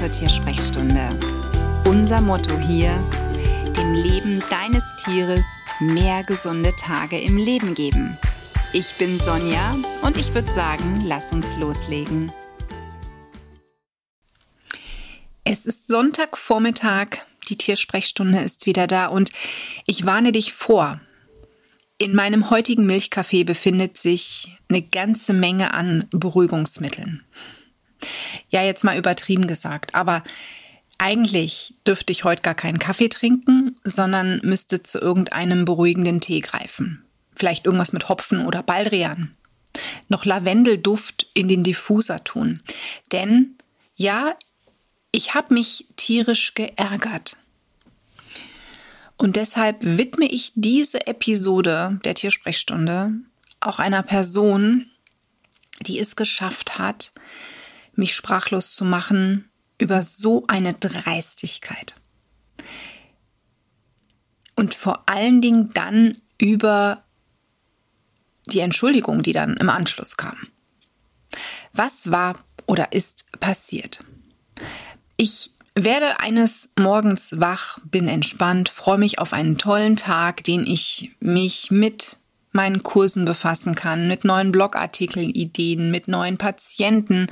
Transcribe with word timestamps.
zur 0.00 0.10
Tiersprechstunde. 0.10 1.10
Unser 1.84 2.22
Motto 2.22 2.58
hier, 2.58 2.90
dem 3.76 3.92
Leben 3.92 4.42
deines 4.48 4.82
Tieres 5.04 5.44
mehr 5.78 6.22
gesunde 6.22 6.72
Tage 6.80 7.20
im 7.20 7.36
Leben 7.36 7.74
geben. 7.74 8.16
Ich 8.72 8.94
bin 8.94 9.18
Sonja 9.18 9.76
und 10.00 10.16
ich 10.16 10.32
würde 10.32 10.50
sagen, 10.50 11.02
lass 11.04 11.32
uns 11.32 11.54
loslegen. 11.58 12.32
Es 15.44 15.66
ist 15.66 15.86
Sonntagvormittag, 15.86 17.18
die 17.50 17.58
Tiersprechstunde 17.58 18.38
ist 18.40 18.64
wieder 18.64 18.86
da 18.86 19.04
und 19.04 19.30
ich 19.84 20.06
warne 20.06 20.32
dich 20.32 20.54
vor. 20.54 20.98
In 21.98 22.14
meinem 22.14 22.48
heutigen 22.48 22.86
Milchkaffee 22.86 23.44
befindet 23.44 23.98
sich 23.98 24.56
eine 24.70 24.80
ganze 24.80 25.34
Menge 25.34 25.74
an 25.74 26.06
Beruhigungsmitteln. 26.10 27.22
Ja, 28.50 28.62
jetzt 28.62 28.84
mal 28.84 28.98
übertrieben 28.98 29.46
gesagt, 29.46 29.94
aber 29.94 30.22
eigentlich 30.98 31.74
dürfte 31.86 32.12
ich 32.12 32.24
heute 32.24 32.42
gar 32.42 32.54
keinen 32.54 32.78
Kaffee 32.78 33.08
trinken, 33.08 33.76
sondern 33.84 34.40
müsste 34.42 34.82
zu 34.82 34.98
irgendeinem 34.98 35.64
beruhigenden 35.64 36.20
Tee 36.20 36.40
greifen. 36.40 37.04
Vielleicht 37.34 37.64
irgendwas 37.64 37.94
mit 37.94 38.08
Hopfen 38.08 38.44
oder 38.44 38.62
Baldrian. 38.62 39.34
Noch 40.08 40.24
Lavendelduft 40.24 41.28
in 41.32 41.48
den 41.48 41.62
Diffuser 41.62 42.22
tun. 42.22 42.60
Denn 43.12 43.56
ja, 43.94 44.34
ich 45.12 45.34
habe 45.34 45.54
mich 45.54 45.86
tierisch 45.96 46.54
geärgert. 46.54 47.36
Und 49.16 49.36
deshalb 49.36 49.78
widme 49.80 50.26
ich 50.26 50.52
diese 50.54 51.06
Episode 51.06 52.00
der 52.04 52.14
Tiersprechstunde 52.14 53.12
auch 53.60 53.78
einer 53.78 54.02
Person, 54.02 54.90
die 55.82 55.98
es 55.98 56.16
geschafft 56.16 56.78
hat, 56.78 57.12
mich 57.94 58.14
sprachlos 58.14 58.72
zu 58.72 58.84
machen 58.84 59.50
über 59.78 60.02
so 60.02 60.44
eine 60.46 60.74
Dreistigkeit. 60.74 61.96
Und 64.54 64.74
vor 64.74 65.08
allen 65.08 65.40
Dingen 65.40 65.70
dann 65.72 66.12
über 66.38 67.04
die 68.46 68.60
Entschuldigung, 68.60 69.22
die 69.22 69.32
dann 69.32 69.56
im 69.56 69.70
Anschluss 69.70 70.16
kam. 70.16 70.36
Was 71.72 72.10
war 72.10 72.38
oder 72.66 72.92
ist 72.92 73.26
passiert? 73.40 74.00
Ich 75.16 75.52
werde 75.74 76.20
eines 76.20 76.70
Morgens 76.78 77.40
wach, 77.40 77.78
bin 77.84 78.08
entspannt, 78.08 78.68
freue 78.68 78.98
mich 78.98 79.18
auf 79.18 79.32
einen 79.32 79.56
tollen 79.56 79.96
Tag, 79.96 80.44
den 80.44 80.66
ich 80.66 81.12
mich 81.20 81.70
mit 81.70 82.19
meinen 82.52 82.82
Kursen 82.82 83.24
befassen 83.24 83.74
kann, 83.74 84.08
mit 84.08 84.24
neuen 84.24 84.52
Blogartikeln, 84.52 85.30
Ideen, 85.30 85.90
mit 85.90 86.08
neuen 86.08 86.38
Patienten, 86.38 87.28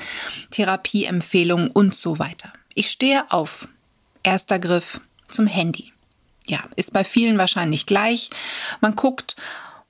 Therapieempfehlungen 0.50 1.70
und 1.70 1.96
so 1.96 2.18
weiter. 2.18 2.52
Ich 2.74 2.90
stehe 2.90 3.30
auf. 3.30 3.68
Erster 4.22 4.58
Griff 4.58 5.00
zum 5.30 5.46
Handy. 5.46 5.92
Ja, 6.46 6.60
ist 6.76 6.92
bei 6.92 7.04
vielen 7.04 7.38
wahrscheinlich 7.38 7.86
gleich. 7.86 8.30
Man 8.80 8.96
guckt 8.96 9.36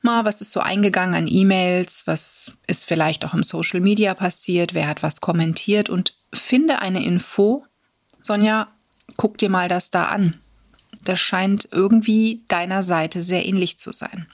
mal, 0.03 0.25
was 0.25 0.41
ist 0.41 0.53
so 0.53 0.61
eingegangen 0.61 1.15
an 1.15 1.29
E-Mails, 1.29 2.07
was 2.07 2.53
ist 2.67 2.85
vielleicht 2.85 3.25
auch 3.25 3.35
im 3.35 3.43
Social 3.43 3.81
Media 3.81 4.15
passiert, 4.15 4.75
wer 4.75 4.89
hat 4.89 5.03
was 5.03 5.21
kommentiert 5.21 5.89
und 5.89 6.15
finde 6.33 6.81
eine 6.81 7.05
Info. 7.05 7.65
Sonja, 8.23 8.69
guck 9.17 9.39
dir 9.39 9.51
mal 9.51 9.69
das 9.69 9.91
da 9.91 10.05
an. 10.05 10.41
Das 11.05 11.21
scheint 11.21 11.69
irgendwie 11.73 12.43
deiner 12.49 12.83
Seite 12.83 13.23
sehr 13.23 13.47
ähnlich 13.47 13.79
zu 13.79 13.93
sein. 13.93 14.27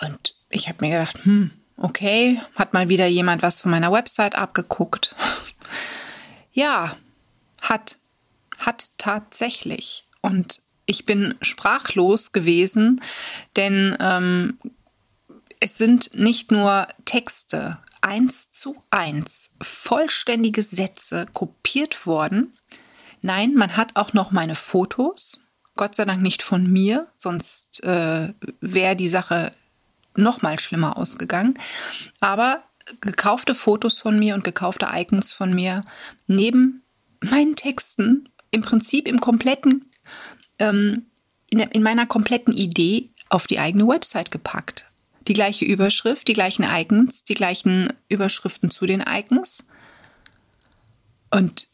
Und 0.00 0.34
ich 0.50 0.68
habe 0.68 0.84
mir 0.84 0.98
gedacht, 0.98 1.24
hm, 1.24 1.50
okay, 1.76 2.40
hat 2.54 2.72
mal 2.72 2.88
wieder 2.88 3.06
jemand 3.06 3.42
was 3.42 3.60
von 3.60 3.70
meiner 3.70 3.92
Website 3.92 4.36
abgeguckt. 4.36 5.14
ja, 6.52 6.96
hat, 7.60 7.96
hat 8.58 8.90
tatsächlich. 8.98 10.04
Und 10.20 10.62
ich 10.86 11.04
bin 11.04 11.34
sprachlos 11.42 12.32
gewesen, 12.32 13.00
denn 13.56 13.96
ähm, 14.00 14.58
es 15.60 15.78
sind 15.78 16.14
nicht 16.14 16.52
nur 16.52 16.86
Texte 17.04 17.78
eins 18.00 18.50
zu 18.50 18.76
eins, 18.90 19.52
vollständige 19.60 20.62
Sätze 20.62 21.26
kopiert 21.32 22.06
worden. 22.06 22.54
Nein, 23.20 23.54
man 23.54 23.76
hat 23.76 23.96
auch 23.96 24.12
noch 24.12 24.30
meine 24.30 24.54
Fotos. 24.54 25.40
Gott 25.74 25.94
sei 25.96 26.04
Dank 26.04 26.22
nicht 26.22 26.42
von 26.42 26.70
mir, 26.70 27.08
sonst 27.16 27.82
äh, 27.82 28.32
wäre 28.60 28.96
die 28.96 29.08
Sache 29.08 29.52
noch 30.16 30.42
mal 30.42 30.58
schlimmer 30.58 30.96
ausgegangen. 30.96 31.54
Aber 32.20 32.62
gekaufte 33.00 33.54
Fotos 33.54 33.98
von 33.98 34.18
mir 34.18 34.34
und 34.34 34.44
gekaufte 34.44 34.88
Icons 34.92 35.32
von 35.32 35.54
mir 35.54 35.82
neben 36.26 36.82
meinen 37.20 37.56
Texten 37.56 38.28
im 38.50 38.62
Prinzip 38.62 39.08
im 39.08 39.20
kompletten, 39.20 39.90
ähm, 40.58 41.06
in, 41.50 41.60
in 41.60 41.82
meiner 41.82 42.06
kompletten 42.06 42.54
Idee 42.54 43.10
auf 43.28 43.46
die 43.46 43.58
eigene 43.58 43.86
Website 43.88 44.30
gepackt. 44.30 44.90
Die 45.26 45.34
gleiche 45.34 45.64
Überschrift, 45.64 46.28
die 46.28 46.34
gleichen 46.34 46.64
Icons, 46.64 47.24
die 47.24 47.34
gleichen 47.34 47.92
Überschriften 48.08 48.70
zu 48.70 48.86
den 48.86 49.02
Icons. 49.06 49.64
Und 51.30 51.68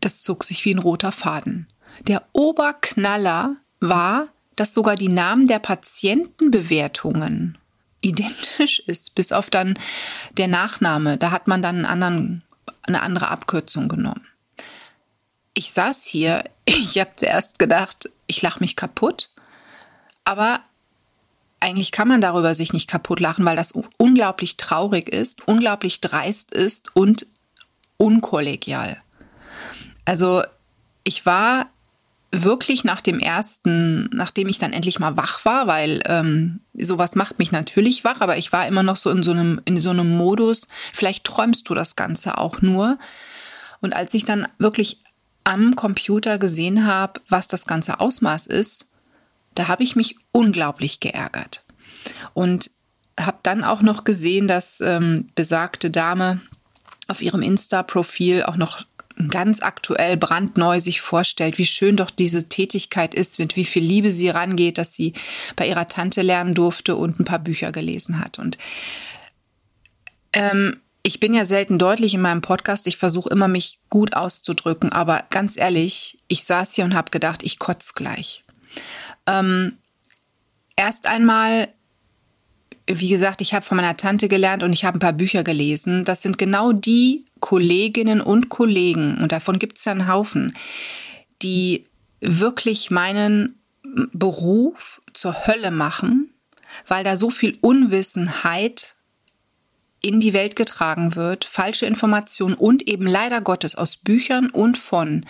das 0.00 0.22
zog 0.22 0.44
sich 0.44 0.64
wie 0.64 0.74
ein 0.74 0.78
roter 0.78 1.12
Faden. 1.12 1.68
Der 2.06 2.26
Oberknaller 2.32 3.56
war, 3.80 4.28
dass 4.56 4.72
sogar 4.72 4.96
die 4.96 5.08
Namen 5.08 5.46
der 5.46 5.58
Patientenbewertungen 5.58 7.58
identisch 8.04 8.80
ist, 8.80 9.14
bis 9.14 9.32
auf 9.32 9.50
dann 9.50 9.78
der 10.36 10.48
Nachname. 10.48 11.16
Da 11.16 11.30
hat 11.30 11.48
man 11.48 11.62
dann 11.62 11.86
anderen, 11.86 12.42
eine 12.82 13.02
andere 13.02 13.28
Abkürzung 13.28 13.88
genommen. 13.88 14.26
Ich 15.54 15.72
saß 15.72 16.04
hier, 16.04 16.44
ich 16.64 16.98
habe 17.00 17.12
zuerst 17.16 17.58
gedacht, 17.58 18.10
ich 18.26 18.42
lache 18.42 18.60
mich 18.60 18.76
kaputt, 18.76 19.30
aber 20.24 20.60
eigentlich 21.60 21.92
kann 21.92 22.08
man 22.08 22.20
darüber 22.20 22.54
sich 22.54 22.74
nicht 22.74 22.90
kaputt 22.90 23.20
lachen, 23.20 23.44
weil 23.46 23.56
das 23.56 23.72
unglaublich 23.96 24.58
traurig 24.58 25.08
ist, 25.08 25.48
unglaublich 25.48 26.02
dreist 26.02 26.52
ist 26.52 26.94
und 26.94 27.26
unkollegial. 27.96 29.00
Also 30.04 30.42
ich 31.04 31.24
war 31.24 31.70
wirklich 32.42 32.84
nach 32.84 33.00
dem 33.00 33.20
ersten, 33.20 34.08
nachdem 34.12 34.48
ich 34.48 34.58
dann 34.58 34.72
endlich 34.72 34.98
mal 34.98 35.16
wach 35.16 35.44
war, 35.44 35.66
weil 35.66 36.02
ähm, 36.06 36.60
sowas 36.74 37.14
macht 37.14 37.38
mich 37.38 37.52
natürlich 37.52 38.04
wach, 38.04 38.20
aber 38.20 38.36
ich 38.36 38.52
war 38.52 38.66
immer 38.66 38.82
noch 38.82 38.96
so 38.96 39.10
in 39.10 39.22
so 39.22 39.30
einem 39.30 39.60
in 39.64 39.80
so 39.80 39.90
einem 39.90 40.16
Modus. 40.16 40.66
Vielleicht 40.92 41.24
träumst 41.24 41.68
du 41.68 41.74
das 41.74 41.96
Ganze 41.96 42.38
auch 42.38 42.60
nur. 42.60 42.98
Und 43.80 43.94
als 43.94 44.14
ich 44.14 44.24
dann 44.24 44.48
wirklich 44.58 45.00
am 45.44 45.76
Computer 45.76 46.38
gesehen 46.38 46.86
habe, 46.86 47.20
was 47.28 47.46
das 47.46 47.66
ganze 47.66 48.00
Ausmaß 48.00 48.46
ist, 48.46 48.86
da 49.54 49.68
habe 49.68 49.82
ich 49.82 49.94
mich 49.94 50.16
unglaublich 50.32 51.00
geärgert 51.00 51.64
und 52.32 52.70
habe 53.20 53.38
dann 53.42 53.62
auch 53.62 53.82
noch 53.82 54.04
gesehen, 54.04 54.48
dass 54.48 54.80
ähm, 54.80 55.28
besagte 55.34 55.90
Dame 55.90 56.40
auf 57.06 57.22
ihrem 57.22 57.42
Insta-Profil 57.42 58.42
auch 58.44 58.56
noch 58.56 58.84
ganz 59.28 59.60
aktuell 59.60 60.16
brandneu 60.16 60.80
sich 60.80 61.00
vorstellt, 61.00 61.58
wie 61.58 61.66
schön 61.66 61.96
doch 61.96 62.10
diese 62.10 62.48
Tätigkeit 62.48 63.14
ist, 63.14 63.38
mit 63.38 63.56
wie 63.56 63.64
viel 63.64 63.82
Liebe 63.82 64.10
sie 64.10 64.28
rangeht, 64.28 64.78
dass 64.78 64.94
sie 64.94 65.14
bei 65.56 65.68
ihrer 65.68 65.88
Tante 65.88 66.22
lernen 66.22 66.54
durfte 66.54 66.96
und 66.96 67.20
ein 67.20 67.24
paar 67.24 67.38
Bücher 67.38 67.72
gelesen 67.72 68.20
hat. 68.20 68.38
Und 68.38 68.58
ähm, 70.32 70.80
ich 71.02 71.20
bin 71.20 71.34
ja 71.34 71.44
selten 71.44 71.78
deutlich 71.78 72.14
in 72.14 72.20
meinem 72.20 72.40
Podcast. 72.40 72.86
Ich 72.86 72.96
versuche 72.96 73.28
immer, 73.30 73.46
mich 73.46 73.78
gut 73.90 74.16
auszudrücken. 74.16 74.90
Aber 74.90 75.24
ganz 75.30 75.56
ehrlich, 75.58 76.18
ich 76.28 76.44
saß 76.44 76.74
hier 76.74 76.84
und 76.84 76.94
habe 76.94 77.10
gedacht, 77.10 77.42
ich 77.42 77.58
kotze 77.58 77.92
gleich. 77.94 78.42
Ähm, 79.26 79.78
erst 80.76 81.06
einmal 81.06 81.68
wie 82.86 83.08
gesagt, 83.08 83.40
ich 83.40 83.54
habe 83.54 83.64
von 83.64 83.76
meiner 83.76 83.96
Tante 83.96 84.28
gelernt 84.28 84.62
und 84.62 84.72
ich 84.72 84.84
habe 84.84 84.98
ein 84.98 85.00
paar 85.00 85.12
Bücher 85.12 85.42
gelesen. 85.42 86.04
Das 86.04 86.22
sind 86.22 86.36
genau 86.36 86.72
die 86.72 87.24
Kolleginnen 87.44 88.22
und 88.22 88.48
Kollegen, 88.48 89.18
und 89.20 89.30
davon 89.30 89.58
gibt 89.58 89.76
es 89.76 89.84
ja 89.84 89.92
einen 89.92 90.08
Haufen, 90.08 90.56
die 91.42 91.84
wirklich 92.22 92.90
meinen 92.90 93.60
Beruf 94.14 95.02
zur 95.12 95.46
Hölle 95.46 95.70
machen, 95.70 96.32
weil 96.86 97.04
da 97.04 97.18
so 97.18 97.28
viel 97.28 97.58
Unwissenheit 97.60 98.96
in 100.00 100.20
die 100.20 100.32
Welt 100.32 100.56
getragen 100.56 101.16
wird, 101.16 101.44
falsche 101.44 101.84
Informationen 101.84 102.54
und 102.54 102.88
eben 102.88 103.06
leider 103.06 103.42
Gottes 103.42 103.74
aus 103.74 103.98
Büchern 103.98 104.48
und 104.48 104.78
von 104.78 105.26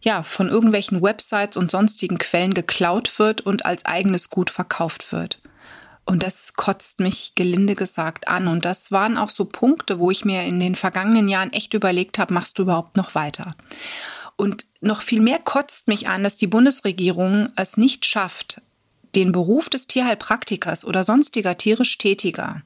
ja, 0.00 0.24
von 0.24 0.48
irgendwelchen 0.48 1.00
Websites 1.00 1.56
und 1.56 1.70
sonstigen 1.70 2.18
Quellen 2.18 2.54
geklaut 2.54 3.20
wird 3.20 3.42
und 3.42 3.64
als 3.64 3.84
eigenes 3.84 4.30
Gut 4.30 4.50
verkauft 4.50 5.12
wird. 5.12 5.40
Und 6.06 6.22
das 6.22 6.54
kotzt 6.54 7.00
mich 7.00 7.34
gelinde 7.34 7.74
gesagt 7.74 8.28
an. 8.28 8.46
Und 8.46 8.64
das 8.64 8.92
waren 8.92 9.18
auch 9.18 9.28
so 9.28 9.44
Punkte, 9.44 9.98
wo 9.98 10.10
ich 10.10 10.24
mir 10.24 10.44
in 10.44 10.60
den 10.60 10.76
vergangenen 10.76 11.28
Jahren 11.28 11.52
echt 11.52 11.74
überlegt 11.74 12.18
habe, 12.18 12.32
machst 12.32 12.58
du 12.58 12.62
überhaupt 12.62 12.96
noch 12.96 13.14
weiter? 13.16 13.56
Und 14.36 14.66
noch 14.80 15.02
viel 15.02 15.20
mehr 15.20 15.40
kotzt 15.40 15.88
mich 15.88 16.08
an, 16.08 16.22
dass 16.22 16.36
die 16.36 16.46
Bundesregierung 16.46 17.48
es 17.56 17.76
nicht 17.76 18.06
schafft, 18.06 18.62
den 19.16 19.32
Beruf 19.32 19.68
des 19.68 19.88
Tierheilpraktikers 19.88 20.84
oder 20.84 21.02
sonstiger 21.02 21.56
tierisch 21.56 21.98
Tätiger 21.98 22.62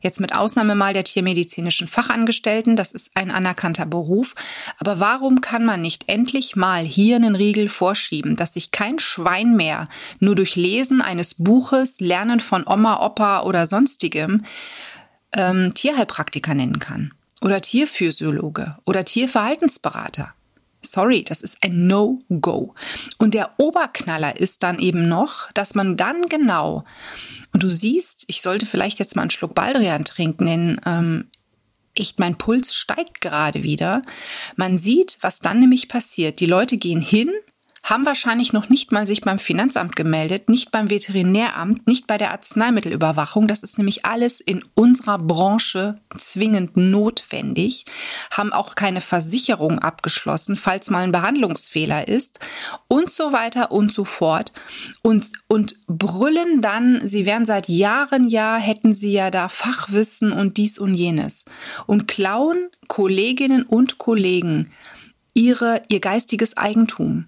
Jetzt 0.00 0.20
mit 0.20 0.34
Ausnahme 0.34 0.74
mal 0.74 0.94
der 0.94 1.04
tiermedizinischen 1.04 1.88
Fachangestellten, 1.88 2.76
das 2.76 2.92
ist 2.92 3.10
ein 3.14 3.30
anerkannter 3.30 3.86
Beruf. 3.86 4.34
Aber 4.78 4.98
warum 4.98 5.40
kann 5.40 5.64
man 5.64 5.82
nicht 5.82 6.04
endlich 6.08 6.56
mal 6.56 6.82
hier 6.82 7.16
einen 7.16 7.36
Riegel 7.36 7.68
vorschieben, 7.68 8.36
dass 8.36 8.54
sich 8.54 8.70
kein 8.70 8.98
Schwein 8.98 9.56
mehr 9.56 9.88
nur 10.18 10.34
durch 10.34 10.56
Lesen 10.56 11.02
eines 11.02 11.34
Buches, 11.34 12.00
Lernen 12.00 12.40
von 12.40 12.66
Oma, 12.66 13.04
Opa 13.04 13.42
oder 13.42 13.66
sonstigem 13.66 14.44
ähm, 15.32 15.72
Tierheilpraktiker 15.74 16.54
nennen 16.54 16.78
kann? 16.78 17.12
Oder 17.42 17.60
Tierphysiologe 17.60 18.76
oder 18.84 19.04
Tierverhaltensberater? 19.04 20.34
Sorry, 20.82 21.24
das 21.24 21.42
ist 21.42 21.62
ein 21.62 21.86
No-Go. 21.86 22.74
Und 23.18 23.34
der 23.34 23.50
Oberknaller 23.58 24.38
ist 24.40 24.62
dann 24.62 24.78
eben 24.78 25.08
noch, 25.08 25.52
dass 25.52 25.74
man 25.74 25.96
dann 25.96 26.22
genau, 26.22 26.84
und 27.52 27.62
du 27.62 27.70
siehst, 27.70 28.24
ich 28.28 28.42
sollte 28.42 28.66
vielleicht 28.66 28.98
jetzt 28.98 29.16
mal 29.16 29.22
einen 29.22 29.30
Schluck 29.30 29.54
Baldrian 29.54 30.04
trinken, 30.04 30.46
denn 30.46 30.80
ähm, 30.86 31.30
echt 31.94 32.18
mein 32.18 32.36
Puls 32.36 32.74
steigt 32.74 33.20
gerade 33.20 33.62
wieder. 33.62 34.02
Man 34.56 34.78
sieht, 34.78 35.18
was 35.20 35.40
dann 35.40 35.60
nämlich 35.60 35.88
passiert. 35.88 36.40
Die 36.40 36.46
Leute 36.46 36.76
gehen 36.76 37.00
hin 37.00 37.30
haben 37.82 38.06
wahrscheinlich 38.06 38.52
noch 38.52 38.68
nicht 38.68 38.92
mal 38.92 39.06
sich 39.06 39.20
beim 39.22 39.38
Finanzamt 39.38 39.96
gemeldet, 39.96 40.48
nicht 40.48 40.70
beim 40.70 40.90
Veterinäramt, 40.90 41.86
nicht 41.86 42.06
bei 42.06 42.18
der 42.18 42.30
Arzneimittelüberwachung. 42.32 43.48
Das 43.48 43.62
ist 43.62 43.78
nämlich 43.78 44.04
alles 44.04 44.40
in 44.40 44.64
unserer 44.74 45.18
Branche 45.18 45.98
zwingend 46.16 46.76
notwendig, 46.76 47.86
haben 48.30 48.52
auch 48.52 48.74
keine 48.74 49.00
Versicherung 49.00 49.78
abgeschlossen, 49.78 50.56
falls 50.56 50.90
mal 50.90 51.02
ein 51.02 51.12
Behandlungsfehler 51.12 52.06
ist 52.06 52.38
und 52.88 53.10
so 53.10 53.32
weiter 53.32 53.72
und 53.72 53.92
so 53.92 54.04
fort. 54.04 54.52
Und, 55.02 55.32
und 55.48 55.74
brüllen 55.86 56.60
dann, 56.60 57.00
sie 57.00 57.26
wären 57.26 57.46
seit 57.46 57.68
Jahren 57.68 58.28
ja, 58.28 58.56
hätten 58.56 58.92
sie 58.92 59.12
ja 59.12 59.30
da 59.30 59.48
Fachwissen 59.48 60.32
und 60.32 60.56
dies 60.56 60.78
und 60.78 60.94
jenes 60.94 61.44
und 61.86 62.08
klauen 62.08 62.68
Kolleginnen 62.88 63.62
und 63.62 63.98
Kollegen 63.98 64.70
ihre, 65.34 65.82
ihr 65.88 66.00
geistiges 66.00 66.56
Eigentum. 66.56 67.26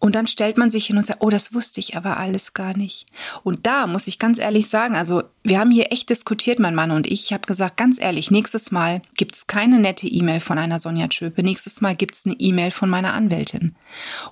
Und 0.00 0.14
dann 0.14 0.26
stellt 0.26 0.56
man 0.56 0.70
sich 0.70 0.86
hin 0.86 0.96
und 0.96 1.06
sagt, 1.06 1.22
oh, 1.22 1.28
das 1.28 1.52
wusste 1.52 1.78
ich 1.78 1.94
aber 1.94 2.16
alles 2.16 2.54
gar 2.54 2.76
nicht. 2.76 3.06
Und 3.44 3.66
da 3.66 3.86
muss 3.86 4.06
ich 4.06 4.18
ganz 4.18 4.38
ehrlich 4.38 4.68
sagen, 4.68 4.96
also 4.96 5.22
wir 5.42 5.60
haben 5.60 5.70
hier 5.70 5.92
echt 5.92 6.08
diskutiert, 6.08 6.58
mein 6.58 6.74
Mann 6.74 6.90
und 6.90 7.06
ich. 7.06 7.24
Ich 7.24 7.32
habe 7.34 7.46
gesagt, 7.46 7.76
ganz 7.76 8.00
ehrlich, 8.00 8.30
nächstes 8.30 8.70
Mal 8.70 9.02
gibt's 9.18 9.46
keine 9.46 9.78
nette 9.78 10.08
E-Mail 10.08 10.40
von 10.40 10.58
einer 10.58 10.80
Sonja 10.80 11.06
Tschöpe. 11.06 11.42
Nächstes 11.42 11.82
Mal 11.82 11.94
gibt's 11.94 12.24
eine 12.24 12.34
E-Mail 12.38 12.70
von 12.70 12.88
meiner 12.88 13.12
Anwältin. 13.12 13.76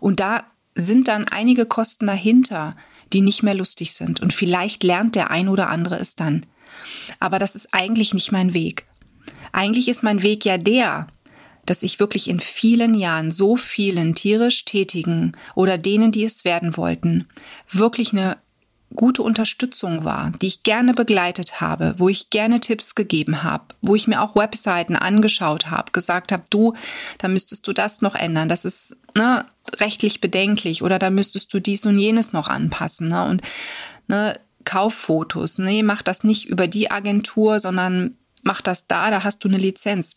Und 0.01 0.21
da 0.21 0.45
sind 0.75 1.07
dann 1.07 1.29
einige 1.29 1.67
Kosten 1.67 2.07
dahinter, 2.07 2.75
die 3.13 3.21
nicht 3.21 3.43
mehr 3.43 3.55
lustig 3.55 3.93
sind. 3.93 4.21
Und 4.21 4.33
vielleicht 4.33 4.83
lernt 4.83 5.17
der 5.17 5.31
ein 5.31 5.49
oder 5.49 5.69
andere 5.69 5.97
es 5.97 6.17
dann. 6.17 6.47
Aber 7.21 7.39
das 7.39 7.55
ist 7.55 7.69
eigentlich 7.73 8.15
nicht 8.15 8.33
mein 8.33 8.55
Weg. 8.55 8.87
Eigentlich 9.53 9.89
ist 9.89 10.03
mein 10.03 10.23
Weg 10.23 10.45
ja 10.45 10.57
der, 10.57 11.09
dass 11.69 11.83
ich 11.83 12.01
wirklich 12.01 12.29
in 12.29 12.41
vielen 12.41 12.95
Jahren 12.95 13.31
so 13.31 13.57
vielen 13.57 14.15
tierisch 14.15 14.65
Tätigen 14.65 15.33
oder 15.55 15.77
denen, 15.77 16.13
die 16.13 16.25
es 16.25 16.45
werden 16.45 16.77
wollten, 16.77 17.27
wirklich 17.71 18.13
eine 18.13 18.39
gute 18.95 19.23
Unterstützung 19.23 20.05
war, 20.05 20.33
die 20.41 20.47
ich 20.47 20.63
gerne 20.63 20.95
begleitet 20.95 21.61
habe, 21.61 21.95
wo 21.99 22.09
ich 22.09 22.31
gerne 22.31 22.61
Tipps 22.61 22.95
gegeben 22.95 23.43
habe, 23.43 23.67
wo 23.83 23.95
ich 23.95 24.07
mir 24.07 24.23
auch 24.23 24.35
Webseiten 24.35 24.97
angeschaut 24.97 25.71
habe, 25.71 25.93
gesagt 25.93 26.33
habe, 26.33 26.45
du, 26.49 26.73
da 27.19 27.29
müsstest 27.29 27.67
du 27.67 27.75
das 27.75 28.01
noch 28.01 28.15
ändern, 28.15 28.49
das 28.49 28.65
ist 28.65 28.97
ne, 29.15 29.45
rechtlich 29.79 30.23
bedenklich 30.23 30.83
oder 30.83 30.99
da 30.99 31.11
müsstest 31.11 31.53
du 31.53 31.61
dies 31.61 31.85
und 31.85 31.99
jenes 31.99 32.33
noch 32.33 32.49
anpassen. 32.49 33.09
Ne? 33.09 33.25
Und 33.27 33.43
ne, 34.07 34.41
Kauffotos, 34.65 35.59
nee, 35.59 35.83
mach 35.83 36.01
das 36.01 36.25
nicht 36.25 36.47
über 36.47 36.67
die 36.67 36.91
Agentur, 36.91 37.61
sondern 37.61 38.17
mach 38.43 38.63
das 38.63 38.87
da, 38.87 39.11
da 39.11 39.23
hast 39.23 39.45
du 39.45 39.49
eine 39.49 39.59
Lizenz 39.59 40.17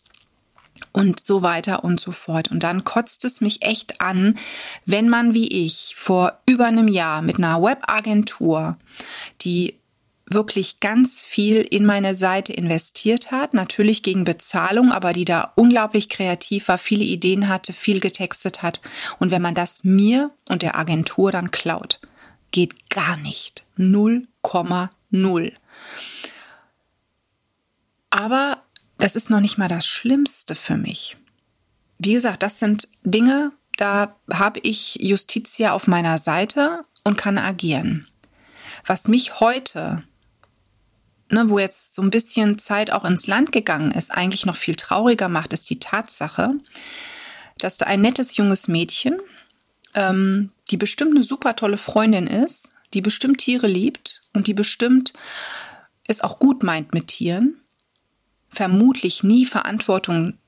und 0.92 1.24
so 1.24 1.42
weiter 1.42 1.84
und 1.84 2.00
so 2.00 2.12
fort. 2.12 2.50
Und 2.50 2.62
dann 2.62 2.84
kotzt 2.84 3.24
es 3.24 3.40
mich 3.40 3.62
echt 3.62 4.00
an, 4.00 4.38
wenn 4.84 5.08
man 5.08 5.34
wie 5.34 5.66
ich 5.66 5.94
vor 5.96 6.40
über 6.46 6.66
einem 6.66 6.88
Jahr 6.88 7.22
mit 7.22 7.38
einer 7.38 7.62
Webagentur, 7.62 8.76
die 9.42 9.78
wirklich 10.26 10.80
ganz 10.80 11.22
viel 11.22 11.58
in 11.58 11.84
meine 11.84 12.14
Seite 12.14 12.52
investiert 12.52 13.30
hat, 13.30 13.54
natürlich 13.54 14.02
gegen 14.02 14.24
Bezahlung, 14.24 14.92
aber 14.92 15.12
die 15.12 15.24
da 15.24 15.52
unglaublich 15.56 16.08
kreativ 16.08 16.68
war, 16.68 16.78
viele 16.78 17.04
Ideen 17.04 17.48
hatte, 17.48 17.72
viel 17.72 18.00
getextet 18.00 18.62
hat. 18.62 18.80
Und 19.18 19.30
wenn 19.30 19.42
man 19.42 19.54
das 19.54 19.84
mir 19.84 20.30
und 20.48 20.62
der 20.62 20.78
Agentur 20.78 21.32
dann 21.32 21.50
klaut, 21.50 22.00
geht 22.50 22.90
gar 22.90 23.16
nicht. 23.18 23.64
0,0. 23.78 25.52
Aber 28.10 28.62
das 29.02 29.16
ist 29.16 29.30
noch 29.30 29.40
nicht 29.40 29.58
mal 29.58 29.66
das 29.66 29.84
Schlimmste 29.84 30.54
für 30.54 30.76
mich. 30.76 31.16
Wie 31.98 32.12
gesagt, 32.12 32.44
das 32.44 32.60
sind 32.60 32.86
Dinge, 33.02 33.50
da 33.76 34.14
habe 34.32 34.60
ich 34.62 34.94
Justitia 35.00 35.72
auf 35.72 35.88
meiner 35.88 36.18
Seite 36.18 36.82
und 37.02 37.18
kann 37.18 37.36
agieren. 37.36 38.06
Was 38.86 39.08
mich 39.08 39.40
heute, 39.40 40.04
ne, 41.30 41.48
wo 41.48 41.58
jetzt 41.58 41.94
so 41.94 42.02
ein 42.02 42.10
bisschen 42.10 42.60
Zeit 42.60 42.92
auch 42.92 43.04
ins 43.04 43.26
Land 43.26 43.50
gegangen 43.50 43.90
ist, 43.90 44.12
eigentlich 44.12 44.46
noch 44.46 44.56
viel 44.56 44.76
trauriger 44.76 45.28
macht, 45.28 45.52
ist 45.52 45.68
die 45.68 45.80
Tatsache, 45.80 46.52
dass 47.58 47.78
da 47.78 47.86
ein 47.86 48.02
nettes 48.02 48.36
junges 48.36 48.68
Mädchen, 48.68 49.20
ähm, 49.94 50.52
die 50.70 50.76
bestimmt 50.76 51.16
eine 51.16 51.24
super 51.24 51.56
tolle 51.56 51.76
Freundin 51.76 52.28
ist, 52.28 52.70
die 52.94 53.00
bestimmt 53.00 53.38
Tiere 53.38 53.66
liebt 53.66 54.22
und 54.32 54.46
die 54.46 54.54
bestimmt 54.54 55.12
es 56.06 56.20
auch 56.20 56.38
gut 56.38 56.62
meint 56.62 56.94
mit 56.94 57.08
Tieren, 57.08 57.61
vermutlich 58.52 59.24
nie 59.24 59.46
Verantwortung 59.46 60.38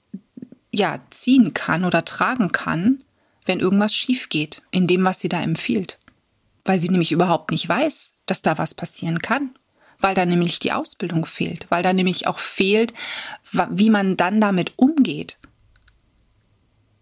ja, 0.70 1.00
ziehen 1.10 1.54
kann 1.54 1.84
oder 1.84 2.04
tragen 2.04 2.52
kann, 2.52 3.02
wenn 3.46 3.60
irgendwas 3.60 3.94
schief 3.94 4.28
geht 4.28 4.62
in 4.70 4.86
dem, 4.86 5.04
was 5.04 5.20
sie 5.20 5.28
da 5.28 5.40
empfiehlt. 5.40 5.98
Weil 6.64 6.78
sie 6.78 6.88
nämlich 6.88 7.12
überhaupt 7.12 7.50
nicht 7.50 7.68
weiß, 7.68 8.14
dass 8.26 8.42
da 8.42 8.58
was 8.58 8.74
passieren 8.74 9.20
kann. 9.20 9.54
Weil 10.00 10.14
da 10.14 10.26
nämlich 10.26 10.58
die 10.58 10.72
Ausbildung 10.72 11.26
fehlt. 11.26 11.66
Weil 11.70 11.82
da 11.82 11.92
nämlich 11.92 12.26
auch 12.26 12.38
fehlt, 12.38 12.92
wie 13.70 13.90
man 13.90 14.16
dann 14.16 14.40
damit 14.40 14.72
umgeht. 14.76 15.38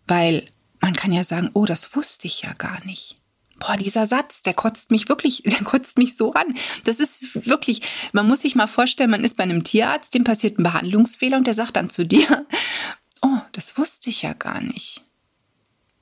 Weil 0.06 0.46
man 0.80 0.94
kann 0.94 1.12
ja 1.12 1.24
sagen, 1.24 1.50
oh, 1.54 1.64
das 1.64 1.96
wusste 1.96 2.26
ich 2.26 2.42
ja 2.42 2.52
gar 2.54 2.84
nicht 2.84 3.21
boah, 3.62 3.76
dieser 3.76 4.06
Satz, 4.06 4.42
der 4.42 4.54
kotzt 4.54 4.90
mich 4.90 5.08
wirklich, 5.08 5.42
der 5.46 5.62
kotzt 5.62 5.98
mich 5.98 6.16
so 6.16 6.32
an. 6.34 6.54
Das 6.84 7.00
ist 7.00 7.46
wirklich, 7.46 7.82
man 8.12 8.26
muss 8.26 8.40
sich 8.40 8.54
mal 8.54 8.66
vorstellen, 8.66 9.10
man 9.10 9.24
ist 9.24 9.36
bei 9.36 9.44
einem 9.44 9.64
Tierarzt, 9.64 10.14
dem 10.14 10.24
passiert 10.24 10.58
ein 10.58 10.64
Behandlungsfehler 10.64 11.36
und 11.36 11.46
der 11.46 11.54
sagt 11.54 11.76
dann 11.76 11.90
zu 11.90 12.04
dir, 12.04 12.46
oh, 13.22 13.38
das 13.52 13.78
wusste 13.78 14.10
ich 14.10 14.22
ja 14.22 14.32
gar 14.32 14.60
nicht. 14.60 15.02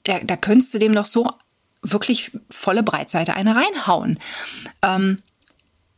Da, 0.04 0.18
da 0.20 0.36
könntest 0.36 0.72
du 0.72 0.78
dem 0.78 0.94
doch 0.94 1.06
so 1.06 1.28
wirklich 1.82 2.32
volle 2.50 2.82
Breitseite 2.82 3.34
eine 3.34 3.54
reinhauen. 3.54 4.18
Ähm, 4.82 5.18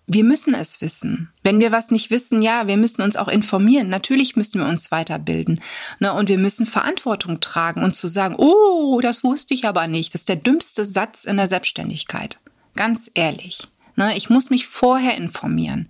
wir 0.06 0.24
müssen 0.24 0.54
es 0.54 0.80
wissen. 0.80 1.32
Wenn 1.42 1.60
wir 1.60 1.72
was 1.72 1.90
nicht 1.90 2.10
wissen, 2.10 2.42
ja, 2.42 2.66
wir 2.66 2.76
müssen 2.76 3.02
uns 3.02 3.16
auch 3.16 3.28
informieren. 3.28 3.88
Natürlich 3.88 4.36
müssen 4.36 4.60
wir 4.60 4.68
uns 4.68 4.90
weiterbilden. 4.90 5.60
Ne? 6.00 6.12
Und 6.12 6.28
wir 6.28 6.38
müssen 6.38 6.66
Verantwortung 6.66 7.40
tragen 7.40 7.84
und 7.84 7.94
zu 7.94 8.08
sagen, 8.08 8.34
oh, 8.36 9.00
das 9.00 9.22
wusste 9.22 9.54
ich 9.54 9.64
aber 9.66 9.86
nicht. 9.86 10.12
Das 10.12 10.22
ist 10.22 10.28
der 10.28 10.36
dümmste 10.36 10.84
Satz 10.84 11.24
in 11.24 11.36
der 11.36 11.48
Selbstständigkeit. 11.48 12.38
Ganz 12.74 13.10
ehrlich. 13.14 13.68
Ne? 13.96 14.16
Ich 14.16 14.28
muss 14.28 14.50
mich 14.50 14.66
vorher 14.66 15.16
informieren. 15.16 15.88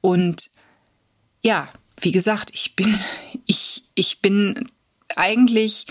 Und 0.00 0.50
ja, 1.42 1.68
wie 2.00 2.12
gesagt, 2.12 2.50
ich 2.52 2.76
bin, 2.76 2.94
ich, 3.46 3.84
ich 3.94 4.20
bin 4.20 4.68
eigentlich, 5.16 5.86